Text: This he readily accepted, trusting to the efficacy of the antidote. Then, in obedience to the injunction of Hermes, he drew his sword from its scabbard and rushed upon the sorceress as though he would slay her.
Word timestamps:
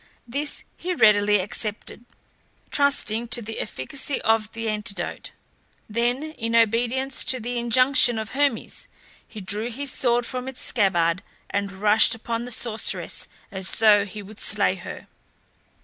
This 0.27 0.63
he 0.77 0.95
readily 0.95 1.37
accepted, 1.39 2.05
trusting 2.71 3.27
to 3.27 3.39
the 3.43 3.59
efficacy 3.59 4.19
of 4.23 4.51
the 4.53 4.67
antidote. 4.67 5.29
Then, 5.87 6.23
in 6.39 6.55
obedience 6.55 7.23
to 7.25 7.39
the 7.39 7.59
injunction 7.59 8.17
of 8.17 8.31
Hermes, 8.31 8.87
he 9.27 9.41
drew 9.41 9.69
his 9.69 9.91
sword 9.91 10.25
from 10.25 10.47
its 10.47 10.59
scabbard 10.63 11.21
and 11.51 11.71
rushed 11.71 12.15
upon 12.15 12.45
the 12.45 12.49
sorceress 12.49 13.27
as 13.51 13.73
though 13.73 14.03
he 14.03 14.23
would 14.23 14.39
slay 14.39 14.73
her. 14.73 15.05